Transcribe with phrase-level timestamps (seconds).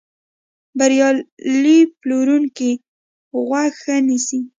[0.77, 2.71] بریالی پلورونکی
[3.47, 4.39] غوږ ښه نیسي.